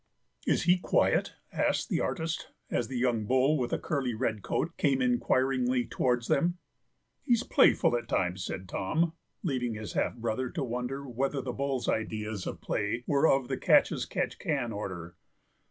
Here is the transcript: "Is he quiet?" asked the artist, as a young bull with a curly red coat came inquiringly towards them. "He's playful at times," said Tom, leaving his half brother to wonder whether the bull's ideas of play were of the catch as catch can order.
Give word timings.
"Is 0.47 0.63
he 0.63 0.79
quiet?" 0.79 1.33
asked 1.53 1.87
the 1.89 1.99
artist, 1.99 2.49
as 2.71 2.89
a 2.89 2.95
young 2.95 3.25
bull 3.27 3.55
with 3.55 3.71
a 3.71 3.77
curly 3.77 4.15
red 4.15 4.41
coat 4.41 4.75
came 4.75 4.99
inquiringly 4.99 5.85
towards 5.85 6.27
them. 6.27 6.57
"He's 7.21 7.43
playful 7.43 7.95
at 7.95 8.07
times," 8.07 8.43
said 8.43 8.67
Tom, 8.67 9.13
leaving 9.43 9.75
his 9.75 9.93
half 9.93 10.15
brother 10.15 10.49
to 10.49 10.63
wonder 10.63 11.07
whether 11.07 11.39
the 11.39 11.53
bull's 11.53 11.87
ideas 11.87 12.47
of 12.47 12.61
play 12.61 13.03
were 13.05 13.27
of 13.27 13.47
the 13.47 13.57
catch 13.57 13.91
as 13.91 14.07
catch 14.07 14.39
can 14.39 14.71
order. 14.73 15.17